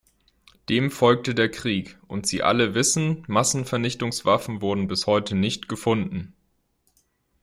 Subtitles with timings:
[0.67, 6.33] Dem folgte der Krieg, und Sie alle wissen, Massenvernichtungswaffen wurden bis heute nicht gefunden.